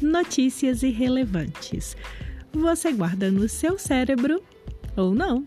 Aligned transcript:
notícias 0.00 0.82
irrelevantes. 0.82 1.96
Você 2.52 2.92
guarda 2.92 3.30
no 3.30 3.48
seu 3.48 3.78
cérebro 3.78 4.42
ou 4.96 5.14
não? 5.14 5.46